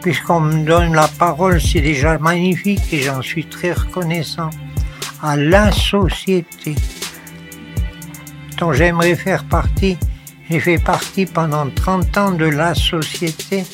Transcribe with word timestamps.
puisqu'on 0.00 0.40
me 0.40 0.64
donne 0.64 0.94
la 0.94 1.08
parole, 1.08 1.60
c'est 1.60 1.80
déjà 1.80 2.18
magnifique 2.18 2.92
et 2.92 3.00
j'en 3.00 3.22
suis 3.22 3.44
très 3.44 3.72
reconnaissant. 3.72 4.50
À 5.22 5.36
la 5.36 5.72
société 5.72 6.76
dont 8.58 8.72
j'aimerais 8.72 9.14
faire 9.14 9.44
partie. 9.44 9.96
J'ai 10.50 10.60
fait 10.60 10.78
partie 10.78 11.26
pendant 11.26 11.68
30 11.68 12.18
ans 12.18 12.32
de 12.32 12.46
la 12.46 12.74
société. 12.74 13.64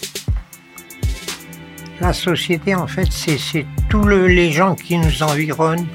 La 2.01 2.13
société, 2.13 2.75
en 2.75 2.87
fait, 2.87 3.11
c'est 3.11 3.67
tous 3.89 4.07
les 4.09 4.51
gens 4.51 4.75
qui 4.75 4.99
nous 4.99 5.23
environnent, 5.23 5.87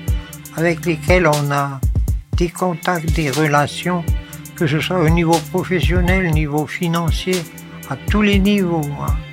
avec 0.56 0.86
lesquels 0.86 1.28
on 1.28 1.52
a 1.52 1.80
des 2.38 2.50
contacts, 2.50 3.12
des 3.12 3.30
relations, 3.30 4.04
que 4.56 4.66
ce 4.66 4.80
soit 4.80 5.00
au 5.00 5.10
niveau 5.10 5.38
professionnel, 5.52 6.28
au 6.28 6.32
niveau 6.32 6.66
financier, 6.66 7.36
à 7.90 7.98
tous 8.10 8.22
les 8.22 8.40
niveaux. 8.40 8.90
Hein. 9.02 9.29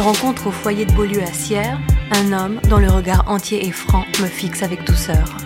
Je 0.00 0.04
rencontre 0.06 0.46
au 0.46 0.50
foyer 0.50 0.86
de 0.86 0.92
Beaulieu 0.92 1.22
à 1.22 1.30
Sierre 1.30 1.78
un 2.12 2.32
homme 2.32 2.58
dont 2.70 2.78
le 2.78 2.88
regard 2.88 3.30
entier 3.30 3.66
et 3.66 3.70
franc 3.70 4.02
me 4.22 4.28
fixe 4.28 4.62
avec 4.62 4.82
douceur. 4.86 5.36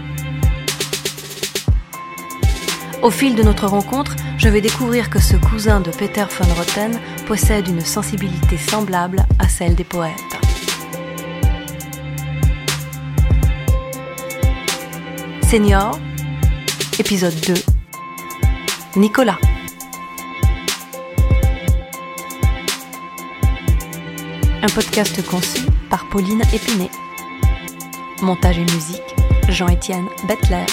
Au 3.03 3.11
fil 3.11 3.35
de 3.35 3.43
notre 3.43 3.67
rencontre, 3.67 4.15
je 4.39 4.49
vais 4.49 4.61
découvrir 4.61 5.11
que 5.11 5.19
ce 5.19 5.35
cousin 5.35 5.81
de 5.81 5.91
Peter 5.91 6.25
von 6.39 6.55
Rotten 6.55 7.01
possède 7.27 7.67
une 7.67 7.81
sensibilité 7.81 8.57
semblable 8.57 9.27
à 9.41 9.49
celle 9.49 9.75
des 9.75 9.83
poètes. 9.83 10.15
Senior, 15.43 15.99
épisode 17.01 17.35
2. 17.45 17.55
Nicolas. 18.95 19.39
Un 24.65 24.69
podcast 24.69 25.23
conçu 25.27 25.61
par 25.91 26.09
Pauline 26.09 26.41
Épinay. 26.51 26.89
Montage 28.23 28.57
et 28.57 28.63
musique, 28.63 29.03
Jean-Étienne 29.51 30.07
Bettler. 30.27 30.65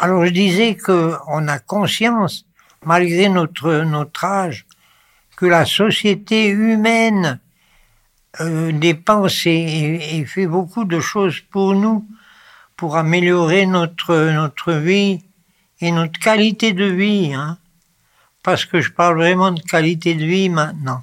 Alors 0.00 0.24
je 0.24 0.30
disais 0.30 0.76
qu'on 0.76 1.48
a 1.48 1.58
conscience 1.58 2.46
malgré 2.84 3.28
notre, 3.28 3.82
notre 3.82 4.24
âge, 4.24 4.66
que 5.36 5.46
la 5.46 5.64
société 5.64 6.48
humaine 6.48 7.40
euh, 8.40 8.72
dépense 8.72 9.46
et, 9.46 10.24
fait 10.26 10.46
beaucoup 10.46 10.84
de 10.84 11.00
choses 11.00 11.40
pour 11.50 11.74
nous, 11.74 12.06
pour 12.76 12.96
améliorer 12.96 13.66
notre, 13.66 14.30
notre 14.32 14.72
vie 14.72 15.22
et 15.80 15.90
notre 15.90 16.18
qualité 16.18 16.72
de 16.72 16.84
vie. 16.84 17.34
Hein, 17.34 17.58
parce 18.42 18.64
que 18.64 18.80
je 18.80 18.90
parle 18.90 19.16
vraiment 19.16 19.52
de 19.52 19.60
qualité 19.60 20.14
de 20.14 20.24
vie 20.24 20.48
maintenant. 20.48 21.02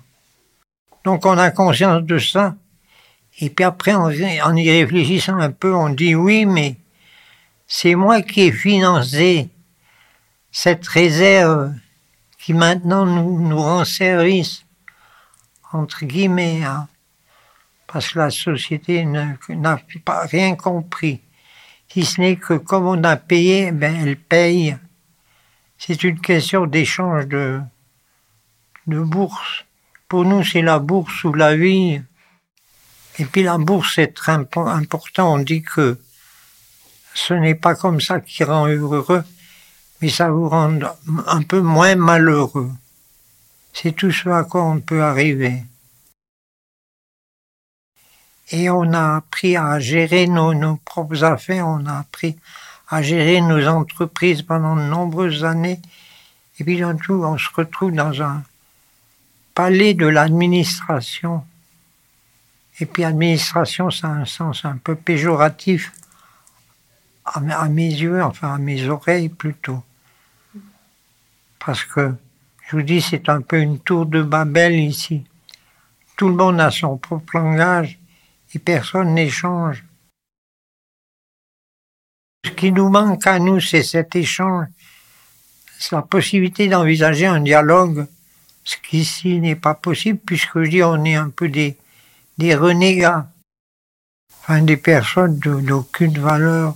Donc 1.03 1.25
on 1.25 1.37
a 1.37 1.51
conscience 1.51 2.03
de 2.03 2.17
ça. 2.17 2.55
Et 3.39 3.49
puis 3.49 3.63
après, 3.63 3.93
en, 3.93 4.09
en 4.09 4.55
y 4.55 4.69
réfléchissant 4.69 5.37
un 5.37 5.51
peu, 5.51 5.73
on 5.73 5.89
dit 5.89 6.15
oui, 6.15 6.45
mais 6.45 6.75
c'est 7.67 7.95
moi 7.95 8.21
qui 8.21 8.41
ai 8.41 8.51
financé 8.51 9.49
cette 10.51 10.87
réserve 10.87 11.73
qui 12.37 12.53
maintenant 12.53 13.05
nous, 13.05 13.57
rend 13.57 13.85
service, 13.85 14.65
entre 15.71 16.05
guillemets, 16.05 16.63
hein, 16.63 16.87
parce 17.87 18.09
que 18.09 18.19
la 18.19 18.29
société 18.29 19.05
n'a 19.05 19.37
pas 20.05 20.21
rien 20.21 20.55
compris, 20.55 21.21
si 21.91 22.05
ce 22.05 22.21
n'est 22.21 22.35
que 22.35 22.53
comme 22.53 22.85
on 22.85 23.03
a 23.03 23.17
payé, 23.17 23.71
ben 23.71 23.95
elle 23.95 24.15
paye. 24.15 24.77
C'est 25.77 26.03
une 26.03 26.19
question 26.19 26.67
d'échange 26.67 27.25
de, 27.27 27.59
de 28.85 28.99
bourse. 28.99 29.65
Pour 30.07 30.23
nous, 30.23 30.43
c'est 30.43 30.61
la 30.61 30.77
bourse 30.77 31.23
ou 31.23 31.33
la 31.33 31.55
vie. 31.55 32.01
Et 33.17 33.25
puis 33.25 33.43
la 33.43 33.57
bourse 33.57 33.97
est 33.97 34.13
très 34.13 34.33
important. 34.33 35.33
On 35.33 35.39
dit 35.39 35.63
que 35.63 35.99
ce 37.15 37.33
n'est 37.33 37.55
pas 37.55 37.75
comme 37.75 38.01
ça 38.01 38.19
qui 38.19 38.43
rend 38.43 38.67
heureux, 38.67 39.23
mais 40.01 40.09
ça 40.09 40.29
vous 40.29 40.47
rend 40.47 40.79
un 41.27 41.41
peu 41.43 41.61
moins 41.61 41.95
malheureux. 41.95 42.71
C'est 43.73 43.91
tout 43.91 44.11
ce 44.11 44.29
à 44.29 44.43
quoi 44.43 44.63
on 44.63 44.79
peut 44.79 45.03
arriver. 45.03 45.63
Et 48.51 48.69
on 48.69 48.93
a 48.93 49.17
appris 49.17 49.57
à 49.57 49.79
gérer 49.79 50.25
nos, 50.27 50.75
propres 50.77 51.23
affaires, 51.23 51.67
on 51.67 51.85
a 51.85 51.99
appris 51.99 52.35
à 52.89 53.01
gérer 53.01 53.41
nos 53.41 53.67
entreprises 53.67 54.41
pendant 54.41 54.75
de 54.75 54.81
nombreuses 54.81 55.45
années. 55.45 55.79
Et 56.59 56.63
puis 56.63 56.79
d'un 56.79 56.95
tout, 56.95 57.21
on 57.23 57.37
se 57.37 57.49
retrouve 57.53 57.93
dans 57.93 58.21
un 58.23 58.43
palais 59.53 59.93
de 59.93 60.07
l'administration. 60.07 61.43
Et 62.79 62.85
puis 62.85 63.03
administration, 63.03 63.91
ça 63.91 64.07
a 64.07 64.11
un 64.11 64.25
sens 64.25 64.65
un 64.65 64.77
peu 64.77 64.95
péjoratif 64.95 65.91
à 67.25 67.69
mes 67.69 67.89
yeux, 67.89 68.23
enfin 68.23 68.55
à 68.55 68.57
mes 68.57 68.87
oreilles 68.89 69.29
plutôt 69.29 69.83
parce 71.63 71.83
que, 71.83 72.13
je 72.67 72.75
vous 72.75 72.81
dis, 72.83 73.01
c'est 73.01 73.29
un 73.29 73.41
peu 73.41 73.59
une 73.59 73.79
tour 73.79 74.05
de 74.05 74.21
Babel 74.21 74.75
ici. 74.75 75.25
Tout 76.17 76.29
le 76.29 76.35
monde 76.35 76.59
a 76.59 76.71
son 76.71 76.97
propre 76.97 77.37
langage 77.37 77.99
et 78.53 78.59
personne 78.59 79.13
n'échange. 79.13 79.85
Ce 82.45 82.51
qui 82.51 82.71
nous 82.71 82.89
manque 82.89 83.27
à 83.27 83.39
nous, 83.39 83.59
c'est 83.59 83.83
cet 83.83 84.15
échange, 84.15 84.67
c'est 85.77 85.95
la 85.95 86.01
possibilité 86.01 86.67
d'envisager 86.67 87.25
un 87.25 87.41
dialogue, 87.41 88.07
ce 88.63 88.77
qui 88.77 88.99
ici 88.99 89.39
n'est 89.39 89.55
pas 89.55 89.73
possible 89.73 90.19
puisque 90.19 90.63
je 90.63 90.69
dis 90.69 90.83
on 90.83 91.03
est 91.05 91.15
un 91.15 91.29
peu 91.29 91.49
des, 91.49 91.77
des 92.37 92.55
renégats, 92.55 93.29
enfin 94.41 94.61
des 94.61 94.77
personnes 94.77 95.37
d'aucune 95.39 96.17
valeur. 96.17 96.75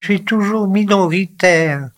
Je 0.00 0.12
suis 0.14 0.24
toujours 0.24 0.66
minoritaire 0.66 1.90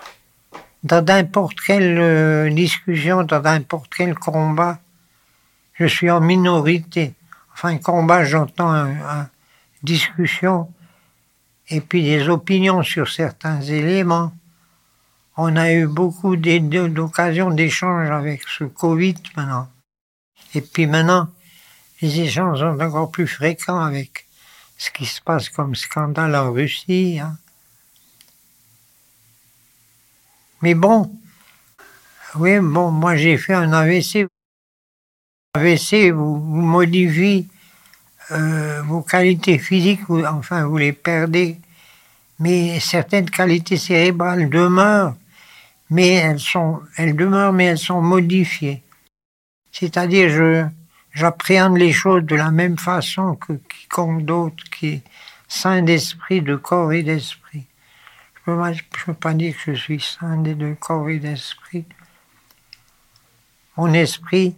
dans 0.83 1.05
n'importe 1.05 1.61
quelle 1.61 1.99
euh, 1.99 2.51
discussion, 2.51 3.23
dans 3.23 3.41
n'importe 3.41 3.93
quel 3.97 4.15
combat. 4.17 4.81
Je 5.75 5.87
suis 5.87 6.11
en 6.11 6.21
minorité. 6.21 7.15
Enfin, 7.55 7.79
combat, 7.79 8.25
j'entends 8.25 8.87
une 8.87 9.29
discussion 9.85 10.69
et 11.69 11.81
puis 11.81 12.03
des 12.03 12.29
opinions 12.29 12.83
sur 12.83 13.09
certains 13.09 13.61
éléments. 13.61 14.33
On 15.37 15.55
a 15.57 15.73
eu 15.73 15.87
beaucoup 15.87 16.37
d'occasions 16.37 17.51
d'échanges 17.51 18.11
avec 18.11 18.43
ce 18.49 18.65
Covid 18.65 19.15
maintenant. 19.37 19.69
Et 20.55 20.61
puis 20.61 20.87
maintenant, 20.87 21.29
les 22.03 22.21
échanges 22.21 22.59
sont 22.59 22.81
encore 22.81 23.11
plus 23.13 23.29
fréquents 23.29 23.81
avec 23.81 24.27
ce 24.77 24.91
qui 24.91 25.07
se 25.07 25.21
passe 25.21 25.49
comme 25.49 25.77
scandale 25.77 26.35
en 26.35 26.53
Russie. 26.53 27.21
Hein. 27.23 27.39
Mais 30.63 30.75
bon, 30.75 31.11
oui, 32.37 32.61
bon, 32.61 32.93
moi 32.93 33.17
j'ai 33.17 33.37
fait 33.37 33.53
un 33.53 33.73
AVC. 33.73 34.27
AVC 35.55 36.13
vous, 36.13 36.37
modifie 36.37 37.49
euh, 38.31 38.81
vos 38.83 39.03
qualités 39.03 39.59
physiques, 39.59 40.09
enfin 40.09 40.65
vous 40.65 40.79
les 40.79 40.93
perdez, 40.93 41.59
mais 42.39 42.79
certaines 42.79 43.29
qualités 43.29 43.77
cérébrales 43.77 44.49
demeurent, 44.49 45.17
mais 45.91 46.09
elles 46.15 46.41
sont, 46.41 46.81
elles 46.97 47.17
demeurent, 47.17 47.53
mais 47.53 47.65
elles 47.67 47.79
sont 47.79 48.01
modifiées. 48.01 48.83
C'est-à-dire, 49.73 50.29
je, 50.31 50.65
j'appréhende 51.13 51.77
les 51.77 51.93
choses 51.93 52.25
de 52.25 52.37
la 52.37 52.53
même 52.53 52.79
façon 52.79 53.35
que 53.35 53.55
quiconque 53.55 54.23
d'autre 54.23 54.63
qui 54.71 54.87
est 54.87 55.03
sain 55.49 55.83
d'esprit, 55.83 56.41
de 56.41 56.55
corps 56.55 56.93
et 56.93 57.03
d'esprit. 57.03 57.42
Je 58.45 58.51
ne 58.51 58.75
peux 59.05 59.15
pas 59.15 59.35
dire 59.35 59.55
que 59.55 59.75
je 59.75 59.81
suis 59.81 60.01
sain 60.01 60.39
des 60.39 60.55
deux 60.55 60.75
corps 60.75 61.09
et 61.09 61.19
d'esprit. 61.19 61.85
Mon 63.77 63.93
esprit, 63.93 64.57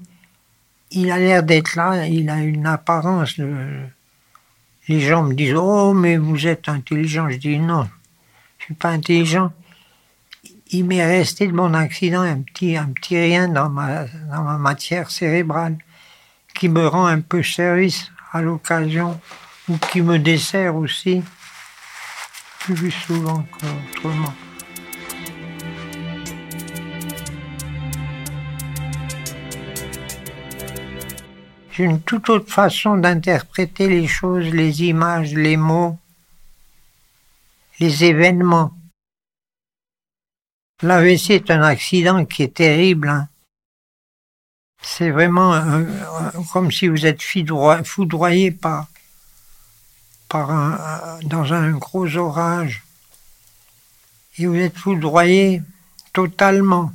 il 0.90 1.10
a 1.10 1.18
l'air 1.18 1.42
d'être 1.42 1.74
là, 1.76 2.06
il 2.06 2.30
a 2.30 2.42
une 2.42 2.66
apparence. 2.66 3.36
Les 4.88 5.00
gens 5.00 5.24
me 5.24 5.34
disent 5.34 5.54
Oh, 5.54 5.92
mais 5.92 6.16
vous 6.16 6.46
êtes 6.46 6.68
intelligent. 6.68 7.28
Je 7.28 7.36
dis 7.36 7.58
Non, 7.58 7.84
je 8.58 8.64
ne 8.64 8.64
suis 8.66 8.74
pas 8.74 8.90
intelligent. 8.90 9.52
Il 10.70 10.86
m'est 10.86 11.04
resté 11.04 11.46
de 11.46 11.52
mon 11.52 11.74
accident 11.74 12.22
un 12.22 12.40
petit, 12.40 12.76
un 12.76 12.86
petit 12.86 13.18
rien 13.18 13.48
dans 13.48 13.68
ma 13.68 14.58
matière 14.58 15.10
cérébrale. 15.10 15.76
qui 16.54 16.68
me 16.68 16.86
rend 16.86 17.06
un 17.06 17.20
peu 17.20 17.42
service 17.42 18.10
à 18.32 18.40
l'occasion 18.40 19.20
ou 19.68 19.76
qui 19.76 20.00
me 20.00 20.18
dessert 20.18 20.74
aussi 20.74 21.22
plus 22.64 22.90
souvent 22.90 23.44
qu'autrement. 23.52 24.32
J'ai 31.72 31.84
une 31.84 32.00
toute 32.00 32.30
autre 32.30 32.50
façon 32.50 32.96
d'interpréter 32.96 33.88
les 33.88 34.06
choses, 34.06 34.46
les 34.46 34.84
images, 34.84 35.34
les 35.34 35.56
mots, 35.56 35.98
les 37.80 38.04
événements. 38.04 38.72
L'AVC 40.82 41.30
est 41.30 41.50
un 41.50 41.62
accident 41.62 42.24
qui 42.24 42.44
est 42.44 42.54
terrible. 42.54 43.08
Hein. 43.08 43.28
C'est 44.80 45.10
vraiment 45.10 45.52
comme 46.52 46.70
si 46.70 46.88
vous 46.88 47.04
êtes 47.04 47.22
foudroyé 47.22 48.52
par, 48.52 48.86
dans 50.34 51.52
un 51.52 51.70
gros 51.72 52.16
orage. 52.16 52.82
Et 54.38 54.46
vous 54.46 54.56
êtes 54.56 54.76
foudroyé 54.76 55.62
totalement. 56.12 56.92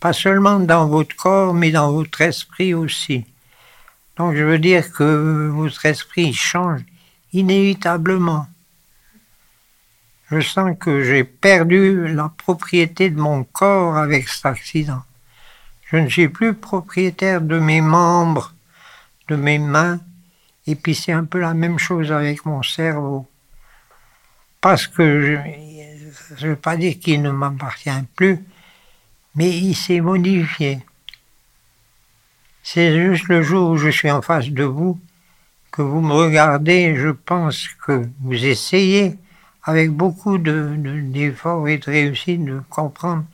Pas 0.00 0.12
seulement 0.12 0.58
dans 0.58 0.86
votre 0.88 1.14
corps, 1.14 1.54
mais 1.54 1.70
dans 1.70 1.92
votre 1.92 2.20
esprit 2.20 2.74
aussi. 2.74 3.24
Donc 4.16 4.34
je 4.34 4.42
veux 4.42 4.58
dire 4.58 4.92
que 4.92 5.48
votre 5.52 5.86
esprit 5.86 6.32
change 6.32 6.80
inévitablement. 7.32 8.46
Je 10.30 10.40
sens 10.40 10.76
que 10.78 11.04
j'ai 11.04 11.24
perdu 11.24 12.08
la 12.08 12.32
propriété 12.36 13.10
de 13.10 13.20
mon 13.20 13.44
corps 13.44 13.96
avec 13.96 14.28
cet 14.28 14.46
accident. 14.46 15.02
Je 15.90 15.98
ne 15.98 16.08
suis 16.08 16.28
plus 16.28 16.54
propriétaire 16.54 17.40
de 17.42 17.58
mes 17.58 17.82
membres, 17.82 18.54
de 19.28 19.36
mes 19.36 19.58
mains, 19.58 20.00
et 20.66 20.74
puis 20.74 20.94
c'est 20.94 21.12
un 21.12 21.24
peu 21.24 21.40
la 21.40 21.54
même 21.54 21.78
chose 21.78 22.12
avec 22.12 22.44
mon 22.46 22.62
cerveau. 22.62 23.26
Parce 24.60 24.86
que 24.86 25.20
je 26.36 26.46
ne 26.46 26.50
veux 26.50 26.56
pas 26.56 26.76
dire 26.76 26.98
qu'il 26.98 27.22
ne 27.22 27.30
m'appartient 27.30 27.90
plus, 28.14 28.38
mais 29.34 29.50
il 29.50 29.74
s'est 29.74 30.00
modifié. 30.00 30.78
C'est 32.62 32.94
juste 32.94 33.26
le 33.28 33.42
jour 33.42 33.70
où 33.70 33.76
je 33.76 33.88
suis 33.88 34.10
en 34.10 34.22
face 34.22 34.48
de 34.48 34.64
vous 34.64 34.98
que 35.72 35.82
vous 35.82 36.00
me 36.00 36.12
regardez, 36.12 36.94
je 36.96 37.08
pense 37.08 37.66
que 37.86 38.06
vous 38.20 38.44
essayez 38.44 39.16
avec 39.64 39.90
beaucoup 39.90 40.38
d'efforts 40.38 41.64
de, 41.64 41.68
et 41.70 41.78
de 41.78 41.84
réussite 41.86 42.44
de 42.44 42.60
comprendre 42.68 43.24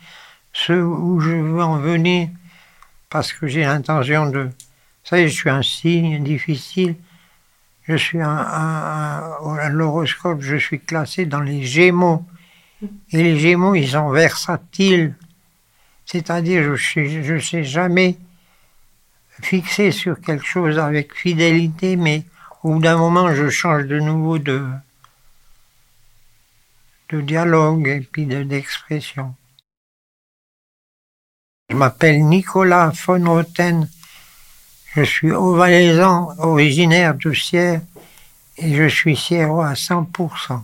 ce 0.53 0.73
où 0.73 1.21
je 1.21 1.31
veux 1.31 1.63
en 1.63 1.79
venir 1.79 2.29
parce 3.11 3.33
que 3.33 3.47
j'ai 3.47 3.63
l'intention 3.63 4.31
de... 4.31 4.45
Vous 4.45 5.11
savez, 5.17 5.29
je 5.29 5.35
suis 5.35 5.51
un 5.51 5.63
signe 5.63 6.23
difficile. 6.23 6.97
Je 7.89 7.97
suis 7.97 8.21
un, 8.21 8.29
un, 8.31 9.69
l'horoscope, 9.71 10.43
je 10.43 10.57
suis 10.57 10.79
classé 10.79 11.25
dans 11.25 11.41
les 11.41 11.63
Gémeaux. 11.63 12.23
Et 12.83 13.23
les 13.23 13.39
Gémeaux, 13.39 13.75
ils 13.75 13.89
sont 13.89 14.11
versatiles. 14.11 15.15
C'est-à-dire, 16.05 16.77
je 16.77 17.33
ne 17.33 17.41
sais 17.41 17.65
jamais 17.65 18.19
fixé 19.41 19.91
sur 19.91 20.21
quelque 20.21 20.45
chose 20.45 20.79
avec 20.79 21.15
fidélité, 21.15 21.97
mais 21.97 22.25
au 22.63 22.75
bout 22.75 22.81
d'un 22.81 22.99
moment, 22.99 23.35
je 23.35 23.49
change 23.49 23.87
de 23.87 23.99
nouveau 23.99 24.39
de, 24.39 24.67
de 27.09 27.21
dialogue 27.23 27.89
et 27.89 28.01
puis 28.01 28.27
d'expression. 28.27 29.35
Je 31.71 31.77
m'appelle 31.77 32.23
Nicolas 32.25 32.93
von 33.07 33.25
Roten. 33.25 33.89
Je 34.95 35.03
suis 35.03 35.33
ovalaisant, 35.33 36.35
originaire 36.39 37.15
de 37.15 37.33
Sierre, 37.33 37.83
et 38.57 38.75
je 38.75 38.89
suis 38.89 39.17
sierrois 39.17 39.69
à 39.69 39.75
100%. 39.75 40.63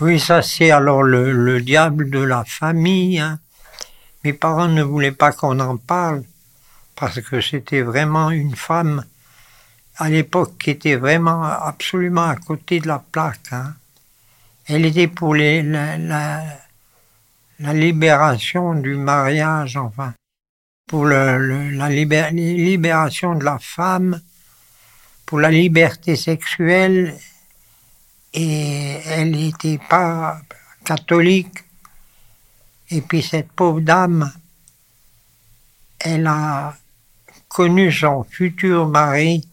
Oui, 0.00 0.20
ça 0.20 0.42
c'est 0.42 0.70
alors 0.70 1.02
le, 1.02 1.60
diable 1.60 2.10
de 2.10 2.18
la 2.18 2.44
famille. 2.44 3.20
Hein. 3.20 3.38
Mes 4.24 4.32
parents 4.32 4.68
ne 4.68 4.82
voulaient 4.82 5.12
pas 5.12 5.32
qu'on 5.32 5.58
en 5.60 5.76
parle, 5.76 6.24
parce 6.94 7.20
que 7.20 7.40
c'était 7.40 7.82
vraiment 7.82 8.30
une 8.30 8.54
femme 8.54 9.04
à 9.96 10.10
l'époque 10.10 10.58
qui 10.58 10.70
était 10.70 10.96
vraiment 10.96 11.42
absolument 11.42 12.28
à 12.28 12.36
côté 12.36 12.80
de 12.80 12.88
la 12.88 12.98
plaque. 12.98 13.52
Hein. 13.52 13.74
Elle 14.66 14.84
était 14.84 15.08
pour 15.08 15.34
la 15.34 16.42
libération 17.58 18.74
du 18.74 18.96
mariage, 18.96 19.76
enfin, 19.76 20.14
pour 20.86 21.06
la 21.06 21.38
libération 21.88 23.34
de 23.34 23.44
la 23.44 23.58
femme, 23.58 24.20
pour 25.24 25.40
la 25.40 25.50
liberté 25.50 26.16
sexuelle, 26.16 27.16
et 28.34 28.98
elle 29.06 29.30
n'était 29.30 29.78
pas 29.88 30.40
catholique. 30.84 31.64
Et 32.90 33.00
puis 33.00 33.22
cette 33.22 33.50
pauvre 33.52 33.80
dame, 33.80 34.30
elle 36.00 36.26
a 36.26 36.76
connu 37.48 37.90
son 37.90 38.24
futur 38.24 38.88
mari, 38.88 39.48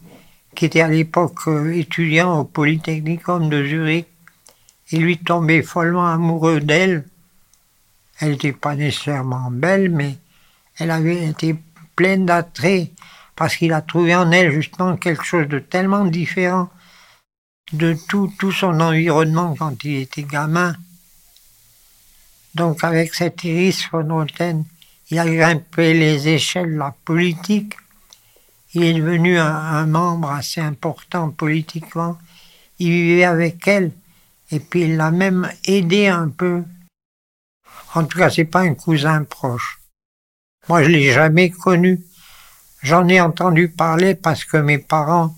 qui 0.56 0.66
était 0.66 0.82
à 0.82 0.90
l'époque 0.90 1.48
étudiant 1.74 2.40
au 2.40 2.44
Polytechnicum 2.44 3.50
de 3.50 3.66
Zurich, 3.66 4.08
et 4.92 4.98
lui 4.98 5.18
tombait 5.18 5.62
follement 5.62 6.08
amoureux 6.08 6.60
d'elle. 6.60 7.06
Elle 8.20 8.32
n'était 8.32 8.52
pas 8.52 8.76
nécessairement 8.76 9.52
belle, 9.52 9.90
mais 9.90 10.18
elle 10.80 10.92
avait 10.92 11.28
été 11.28 11.56
pleine 11.96 12.26
d'attrait 12.26 12.92
parce 13.36 13.56
qu'il 13.56 13.74
a 13.74 13.82
trouvé 13.82 14.16
en 14.16 14.32
elle 14.32 14.52
justement 14.52 14.98
quelque 14.98 15.24
chose 15.24 15.48
de 15.48 15.60
tellement 15.60 16.06
différent 16.06 16.70
de 17.74 17.96
tout, 18.08 18.34
tout 18.40 18.52
son 18.52 18.80
environnement 18.80 19.56
quand 19.58 19.84
il 19.84 19.98
était 19.98 20.24
gamin. 20.24 20.76
Donc 22.56 22.84
avec 22.84 23.14
cette 23.14 23.44
Iris 23.44 23.90
von 23.92 24.26
il 25.12 25.20
a 25.20 25.26
grimpé 25.26 25.94
les 25.94 26.28
échelles 26.28 26.74
de 26.74 26.78
la 26.78 26.96
politique. 27.06 27.76
Il 28.74 28.84
est 28.84 28.94
devenu 28.94 29.40
un 29.40 29.86
membre 29.86 30.32
assez 30.32 30.62
important 30.62 31.32
politiquement. 31.32 32.18
Il 32.78 32.92
vivait 32.92 33.24
avec 33.24 33.68
elle 33.68 33.92
et 34.52 34.60
puis 34.60 34.84
il 34.84 34.98
l'a 34.98 35.12
même 35.12 35.50
aidé 35.66 36.08
un 36.08 36.30
peu 36.30 36.64
en 37.96 38.06
tout 38.06 38.20
cas, 38.20 38.30
c'est 38.30 38.46
pas 38.46 38.62
un 38.62 38.76
cousin 38.76 39.24
proche. 39.24 39.79
Moi, 40.70 40.84
je 40.84 40.90
l'ai 40.90 41.12
jamais 41.12 41.50
connu. 41.50 42.00
J'en 42.84 43.08
ai 43.08 43.20
entendu 43.20 43.70
parler 43.70 44.14
parce 44.14 44.46
que 44.46 44.58
mes 44.58 44.78
parents, 44.78 45.36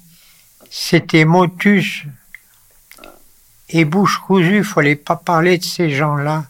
c'était 0.70 1.24
motus 1.24 2.04
et 3.70 3.86
bouche 3.86 4.18
cousue. 4.20 4.58
Il 4.58 4.64
fallait 4.66 4.98
pas 4.98 5.16
parler 5.16 5.58
de 5.58 5.64
ces 5.64 5.90
gens-là. 5.90 6.46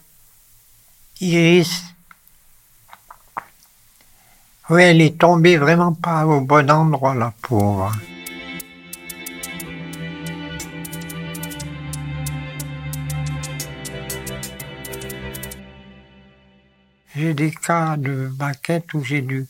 Iris. 1.20 1.84
Oui, 4.68 4.82
elle 4.82 5.00
est 5.00 5.16
tombée 5.16 5.56
vraiment 5.56 5.92
pas 5.92 6.26
au 6.26 6.40
bon 6.40 6.68
endroit, 6.68 7.14
la 7.14 7.32
pauvre. 7.40 7.92
J'ai 17.14 17.34
des 17.34 17.50
cas 17.50 17.96
de 17.96 18.28
baquette 18.28 18.94
où 18.94 19.04
j'ai 19.04 19.20
dû 19.20 19.46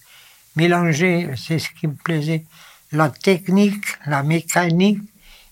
mélanger, 0.57 1.31
c'est 1.37 1.59
ce 1.59 1.71
qui 1.71 1.87
me 1.87 1.95
plaisait, 1.95 2.45
la 2.91 3.09
technique, 3.09 3.85
la 4.07 4.23
mécanique 4.23 5.01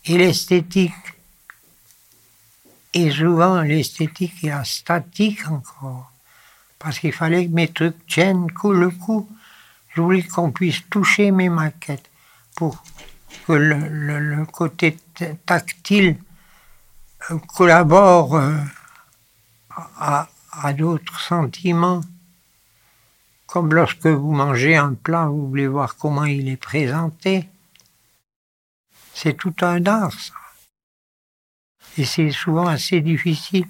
et 0.05 0.19
l'esthétique. 0.19 0.93
Et 2.93 3.11
souvent, 3.11 3.63
l'esthétique 3.63 4.43
et 4.43 4.49
la 4.49 4.65
statique 4.65 5.49
encore. 5.49 6.11
Parce 6.79 6.99
qu'il 6.99 7.13
fallait 7.13 7.47
que 7.47 7.53
mes 7.53 7.69
trucs 7.69 8.07
tiennent 8.07 8.49
le 8.65 8.91
coup. 8.91 9.29
Je 9.95 10.01
voulais 10.01 10.23
qu'on 10.23 10.51
puisse 10.51 10.83
toucher 10.89 11.31
mes 11.31 11.49
maquettes 11.49 12.11
pour 12.57 12.83
que 13.47 13.53
le, 13.53 14.45
côté 14.47 14.97
tactile 15.47 16.17
euh, 17.31 17.39
collabore 17.55 18.37
euh, 18.37 18.57
à, 19.99 20.29
à 20.53 20.73
d'autres 20.73 21.21
sentiments. 21.21 22.01
Comme 23.47 23.75
lorsque 23.75 24.07
vous 24.07 24.33
mangez 24.33 24.77
un 24.77 24.95
plat, 24.95 25.27
vous 25.27 25.49
voulez 25.49 25.67
voir 25.67 25.97
comment 25.97 26.25
il 26.25 26.49
est 26.49 26.57
présenté. 26.57 27.49
C'est 29.15 29.37
tout 29.37 29.55
un 29.61 29.85
art, 29.87 30.13
ça. 30.13 30.35
Et 31.99 32.05
c'est 32.05 32.31
souvent 32.31 32.67
assez 32.67 33.01
difficile. 33.01 33.67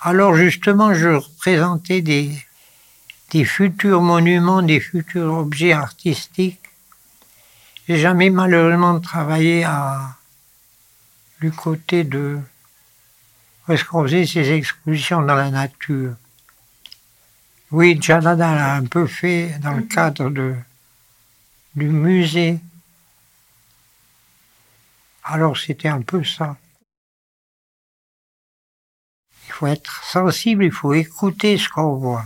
Alors 0.00 0.36
justement, 0.36 0.94
je 0.94 1.08
représentais 1.08 2.00
des, 2.00 2.30
des 3.30 3.44
futurs 3.44 4.00
monuments, 4.00 4.62
des 4.62 4.80
futurs 4.80 5.34
objets 5.34 5.72
artistiques. 5.72 6.60
J'ai 7.88 7.98
jamais 7.98 8.30
malheureusement 8.30 9.00
travaillé 9.00 9.64
à, 9.64 10.16
du 11.40 11.50
côté 11.50 12.04
de 12.04 12.38
est-ce 13.68 13.84
qu'on 13.84 14.02
faisait 14.04 14.26
ces 14.26 14.50
expositions 14.52 15.22
dans 15.22 15.34
la 15.34 15.50
nature. 15.50 16.14
Oui, 17.72 18.00
Janada 18.00 18.54
l'a 18.54 18.74
un 18.76 18.84
peu 18.84 19.06
fait 19.06 19.58
dans 19.58 19.72
le 19.72 19.82
cadre 19.82 20.30
de, 20.30 20.54
du 21.74 21.88
musée. 21.88 22.60
Alors 25.24 25.56
c'était 25.56 25.88
un 25.88 26.02
peu 26.02 26.22
ça. 26.22 26.56
Il 29.48 29.52
faut 29.52 29.66
être 29.66 30.04
sensible, 30.04 30.64
il 30.64 30.72
faut 30.72 30.94
écouter 30.94 31.58
ce 31.58 31.68
qu'on 31.68 31.96
voit. 31.96 32.24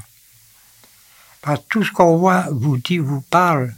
Parce 1.41 1.61
que 1.61 1.65
tout 1.69 1.85
ce 1.85 1.93
qu'on 1.93 2.19
voit 2.19 2.47
vous 2.51 2.77
dit, 2.77 2.99
vous 2.99 3.23
parle. 3.23 3.75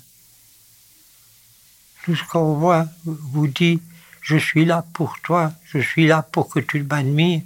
Tout 2.04 2.16
ce 2.16 2.24
qu'on 2.24 2.54
voit 2.54 2.88
vous 3.04 3.46
dit, 3.46 3.80
je 4.20 4.36
suis 4.36 4.64
là 4.64 4.84
pour 4.94 5.20
toi, 5.20 5.52
je 5.64 5.78
suis 5.78 6.06
là 6.08 6.22
pour 6.22 6.48
que 6.48 6.58
tu 6.58 6.82
m'admires. 6.82 7.42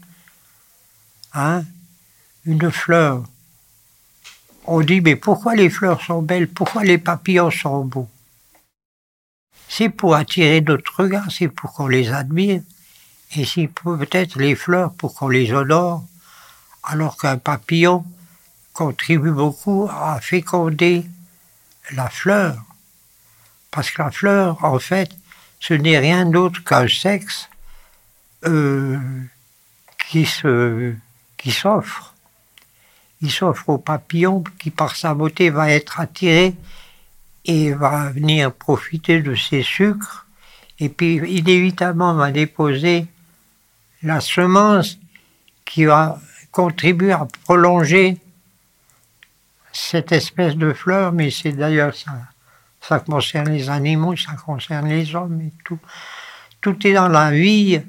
Hein 1.38 1.64
Une 2.46 2.70
fleur. 2.70 3.22
On 4.64 4.80
dit, 4.80 5.02
mais 5.02 5.16
pourquoi 5.16 5.54
les 5.54 5.68
fleurs 5.68 6.00
sont 6.00 6.22
belles? 6.22 6.48
Pourquoi 6.48 6.82
les 6.82 6.96
papillons 6.96 7.50
sont 7.50 7.84
beaux? 7.84 8.08
C'est 9.68 9.90
pour 9.90 10.14
attirer 10.14 10.62
notre 10.62 11.02
regard, 11.02 11.30
c'est 11.30 11.48
pour 11.48 11.74
qu'on 11.74 11.88
les 11.88 12.10
admire. 12.10 12.62
Et 13.36 13.44
c'est 13.44 13.68
peut-être 13.68 14.38
les 14.38 14.54
fleurs 14.54 14.94
pour 14.94 15.14
qu'on 15.14 15.28
les 15.28 15.52
honore, 15.52 16.06
alors 16.82 17.18
qu'un 17.18 17.36
papillon 17.36 18.06
contribue 18.72 19.32
beaucoup 19.32 19.90
à 19.90 20.18
féconder 20.22 21.04
la 21.90 22.08
fleur. 22.08 22.56
Parce 23.70 23.90
que 23.90 24.00
la 24.00 24.10
fleur, 24.10 24.64
en 24.64 24.78
fait, 24.78 25.10
ce 25.60 25.74
n'est 25.74 25.98
rien 25.98 26.24
d'autre 26.24 26.64
qu'un 26.64 26.88
sexe 26.88 27.50
euh, 28.46 28.98
qui 29.98 30.24
se 30.24 30.94
qui 31.36 31.50
s'offre. 31.50 32.14
Il 33.22 33.30
s'offre 33.30 33.68
au 33.70 33.78
papillon 33.78 34.44
qui, 34.58 34.70
par 34.70 34.96
sa 34.96 35.14
beauté, 35.14 35.50
va 35.50 35.70
être 35.70 36.00
attiré 36.00 36.54
et 37.44 37.72
va 37.72 38.10
venir 38.10 38.52
profiter 38.52 39.22
de 39.22 39.34
ses 39.34 39.62
sucres, 39.62 40.26
et 40.78 40.88
puis 40.88 41.16
inévitablement 41.16 42.14
va 42.14 42.30
déposer 42.30 43.06
la 44.02 44.20
semence 44.20 44.98
qui 45.64 45.84
va 45.84 46.18
contribuer 46.50 47.12
à 47.12 47.26
prolonger 47.44 48.18
cette 49.72 50.12
espèce 50.12 50.56
de 50.56 50.72
fleur, 50.72 51.12
mais 51.12 51.30
c'est 51.30 51.52
d'ailleurs 51.52 51.94
ça. 51.94 52.12
Ça 52.80 53.00
concerne 53.00 53.50
les 53.50 53.68
animaux, 53.68 54.16
ça 54.16 54.32
concerne 54.32 54.88
les 54.88 55.14
hommes 55.14 55.40
et 55.40 55.52
tout. 55.64 55.78
Tout 56.60 56.86
est 56.86 56.92
dans 56.92 57.08
la 57.08 57.30
vie. 57.30 57.80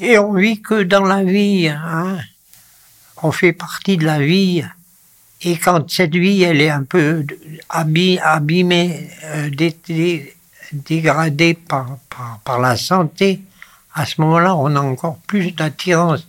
Et 0.00 0.18
on 0.18 0.32
vit 0.32 0.60
que 0.60 0.82
dans 0.82 1.04
la 1.04 1.22
vie. 1.22 1.68
Hein. 1.68 2.18
On 3.22 3.32
fait 3.32 3.52
partie 3.52 3.96
de 3.96 4.04
la 4.04 4.18
vie. 4.20 4.64
Et 5.42 5.58
quand 5.58 5.90
cette 5.90 6.14
vie, 6.14 6.42
elle 6.42 6.60
est 6.60 6.70
un 6.70 6.82
peu 6.82 7.24
abîmée, 7.68 9.10
euh, 9.24 9.50
dégradée 10.72 11.54
par, 11.54 11.98
la 12.60 12.76
santé, 12.76 13.42
à 13.94 14.06
ce 14.06 14.20
moment-là, 14.22 14.56
on 14.56 14.74
a 14.74 14.80
encore 14.80 15.18
plus 15.26 15.52
d'attirance, 15.52 16.26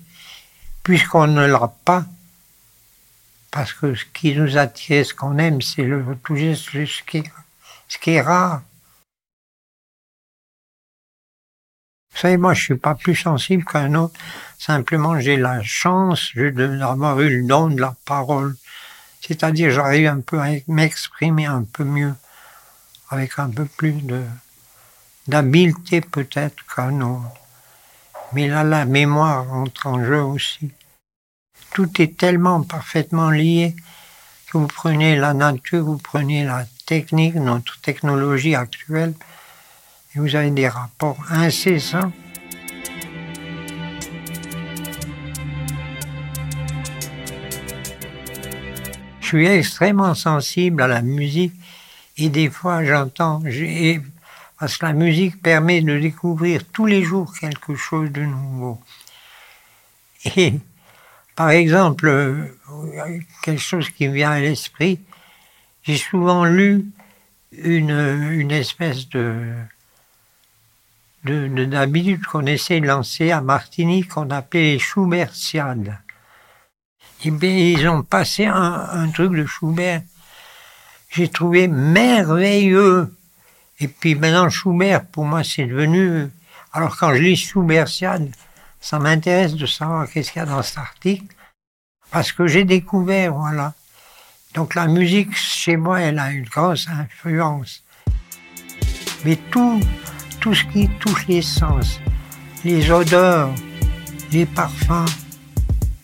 puisqu'on 0.84 1.28
ne 1.28 1.46
l'a 1.46 1.72
pas. 1.86 2.06
Parce 3.50 3.74
que 3.74 3.96
ce 3.96 4.04
qui 4.14 4.36
nous 4.36 4.58
attire, 4.58 5.06
ce 5.06 5.14
qu'on 5.14 5.38
aime, 5.38 5.62
c'est 5.62 5.84
le, 5.84 6.04
tout 6.24 6.36
ce 6.38 7.02
qui 7.04 8.12
est 8.12 8.22
rare. 8.22 8.62
Vous 12.18 12.22
savez, 12.22 12.38
moi, 12.38 12.56
je 12.56 12.64
suis 12.64 12.76
pas 12.78 12.96
plus 12.96 13.16
sensible 13.16 13.64
qu'un 13.64 13.94
autre. 13.94 14.20
Simplement, 14.58 15.20
j'ai 15.20 15.38
la 15.38 15.62
chance 15.62 16.32
d'avoir 16.36 17.22
eu 17.22 17.42
le 17.42 17.48
don 17.48 17.68
de 17.68 17.80
la 17.80 17.94
parole. 18.06 18.56
C'est-à-dire, 19.22 19.70
j'arrive 19.70 20.08
un 20.08 20.22
peu 20.22 20.42
à 20.42 20.48
m'exprimer 20.68 21.46
un 21.46 21.62
peu 21.62 21.84
mieux, 21.84 22.16
avec 23.12 23.38
un 23.38 23.52
peu 23.52 23.66
plus 23.66 23.94
d'habileté 25.28 26.02
peut-être 26.02 26.56
qu'un 26.66 27.02
autre. 27.02 27.40
Mais 28.34 28.48
là, 28.48 28.64
la 28.64 28.86
mémoire 28.86 29.54
entre 29.54 29.86
en 29.86 30.04
jeu 30.04 30.24
aussi. 30.24 30.72
Tout 31.72 32.02
est 32.02 32.18
tellement 32.18 32.64
parfaitement 32.64 33.30
lié 33.30 33.76
que 34.52 34.58
vous 34.58 34.66
prenez 34.66 35.16
la 35.18 35.36
nature, 35.36 35.86
vous 35.86 36.00
prenez 36.00 36.46
la 36.46 36.66
technique, 36.88 37.36
notre 37.36 37.80
technologie 37.82 38.56
actuelle, 38.56 39.14
vous 40.16 40.36
avez 40.36 40.52
des 40.52 40.68
rapports 40.68 41.18
incessants. 41.30 42.12
Je 49.20 49.28
suis 49.28 49.46
extrêmement 49.46 50.16
sensible 50.16 50.82
à 50.82 50.88
la 50.88 51.02
musique 51.02 51.54
et 52.18 52.30
des 52.30 52.50
fois 52.50 52.84
j'entends, 52.86 53.42
parce 54.58 54.78
que 54.78 54.86
la 54.86 54.94
musique 54.94 55.42
permet 55.42 55.82
de 55.82 56.00
découvrir 56.00 56.62
tous 56.72 56.86
les 56.86 57.04
jours 57.04 57.34
quelque 57.38 57.76
chose 57.76 58.10
de 58.12 58.22
nouveau. 58.22 58.80
Et 60.36 60.54
par 61.36 61.52
exemple, 61.52 62.08
euh, 62.08 62.48
quelque 63.44 63.62
chose 63.62 63.90
qui 63.90 64.08
me 64.08 64.14
vient 64.14 64.32
à 64.32 64.40
l'esprit, 64.40 65.00
j'ai 65.84 65.98
souvent 65.98 66.46
lu 66.46 66.86
une, 67.52 67.92
une 68.32 68.52
espèce 68.52 69.10
de 71.28 71.66
d'habitude 71.66 72.26
qu'on 72.26 72.46
essaie 72.46 72.80
de 72.80 72.88
lancer 72.88 73.32
à 73.32 73.42
Martinique 73.42 74.10
qu'on 74.10 74.30
appelait 74.30 74.80
les. 74.80 75.92
Et 77.24 77.32
bien, 77.32 77.50
ils 77.50 77.88
ont 77.88 78.04
passé 78.04 78.46
un, 78.46 78.88
un 78.92 79.10
truc 79.10 79.34
de 79.34 79.46
Schubert. 79.46 80.02
J'ai 81.10 81.28
trouvé 81.28 81.68
merveilleux. 81.68 83.14
Et 83.80 83.88
puis 83.88 84.16
maintenant, 84.16 84.50
Schubert, 84.50 85.06
pour 85.06 85.26
moi, 85.26 85.44
c'est 85.44 85.66
devenu... 85.66 86.30
Alors 86.74 86.98
quand 86.98 87.14
je 87.14 87.22
lis 87.22 87.36
Schubertiade, 87.36 88.30
ça 88.80 89.00
m'intéresse 89.00 89.56
de 89.56 89.66
savoir 89.66 90.10
qu'est-ce 90.10 90.32
qu'il 90.32 90.40
y 90.40 90.44
a 90.44 90.46
dans 90.46 90.62
cet 90.62 90.78
article, 90.78 91.26
parce 92.12 92.32
que 92.32 92.48
j'ai 92.48 92.64
découvert, 92.64 93.34
voilà. 93.34 93.74
Donc 94.54 94.76
la 94.76 94.88
musique, 94.88 95.36
chez 95.36 95.76
moi, 95.78 96.02
elle 96.02 96.20
a 96.20 96.32
une 96.32 96.46
grosse 96.46 96.88
influence. 96.88 97.84
Mais 99.26 99.36
tout, 99.36 99.80
tout 100.40 100.54
ce 100.54 100.64
qui 100.66 100.88
touche 101.00 101.28
les 101.28 101.42
sens, 101.42 102.00
les 102.64 102.90
odeurs, 102.92 103.50
les 104.32 104.46
parfums, 104.46 105.06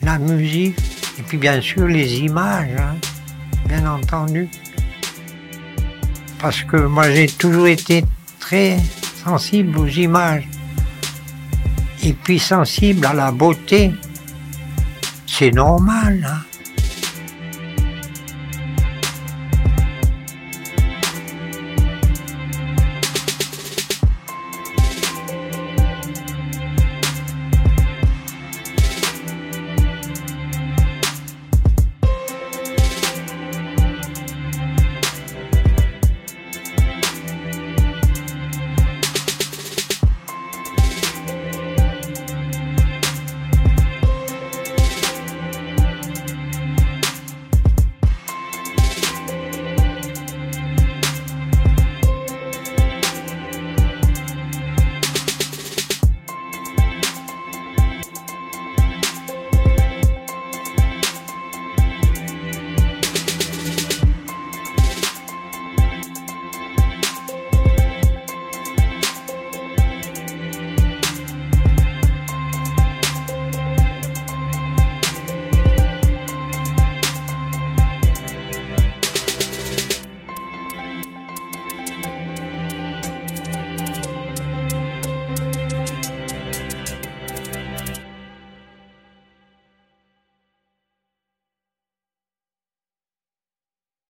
la 0.01 0.17
musique, 0.19 0.77
et 1.19 1.23
puis 1.23 1.37
bien 1.37 1.61
sûr 1.61 1.87
les 1.87 2.19
images, 2.19 2.75
hein, 2.77 2.95
bien 3.67 3.89
entendu. 3.89 4.49
Parce 6.39 6.63
que 6.63 6.77
moi 6.77 7.11
j'ai 7.11 7.27
toujours 7.27 7.67
été 7.67 8.03
très 8.39 8.77
sensible 9.23 9.77
aux 9.77 9.87
images 9.87 10.47
et 12.03 12.13
puis 12.13 12.39
sensible 12.39 13.05
à 13.05 13.13
la 13.13 13.31
beauté. 13.31 13.91
C'est 15.25 15.51
normal, 15.51 16.27
hein. 16.29 16.52